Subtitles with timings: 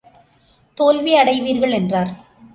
[0.77, 2.11] தோல்வி அடைவீர்கள் என்றார்.